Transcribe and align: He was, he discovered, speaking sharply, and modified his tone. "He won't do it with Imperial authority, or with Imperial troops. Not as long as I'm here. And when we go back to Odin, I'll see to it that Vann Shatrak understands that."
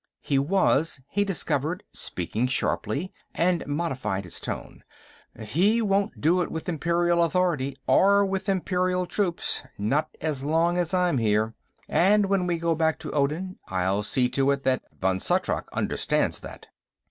He 0.23 0.39
was, 0.39 0.99
he 1.09 1.23
discovered, 1.23 1.83
speaking 1.93 2.47
sharply, 2.47 3.13
and 3.35 3.63
modified 3.67 4.23
his 4.23 4.39
tone. 4.39 4.83
"He 5.39 5.79
won't 5.79 6.19
do 6.19 6.41
it 6.41 6.51
with 6.51 6.67
Imperial 6.67 7.21
authority, 7.21 7.77
or 7.85 8.25
with 8.25 8.49
Imperial 8.49 9.05
troops. 9.05 9.61
Not 9.77 10.09
as 10.19 10.43
long 10.43 10.75
as 10.79 10.95
I'm 10.95 11.19
here. 11.19 11.53
And 11.87 12.25
when 12.25 12.47
we 12.47 12.57
go 12.57 12.73
back 12.73 12.97
to 12.97 13.11
Odin, 13.11 13.59
I'll 13.67 14.01
see 14.01 14.27
to 14.29 14.49
it 14.49 14.63
that 14.63 14.81
Vann 14.99 15.19
Shatrak 15.19 15.65
understands 15.71 16.39
that." 16.39 16.69